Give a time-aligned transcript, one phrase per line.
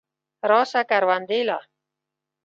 [0.49, 1.57] راسه کروندې له.